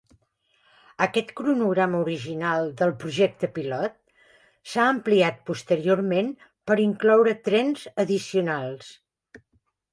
[1.05, 4.01] Aquest cronograma original del "projecte pilot"
[4.73, 6.35] s'ha ampliat posteriorment
[6.71, 8.93] per incloure trens addicionals.